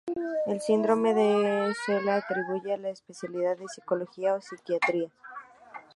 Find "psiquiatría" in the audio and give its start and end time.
4.41-5.11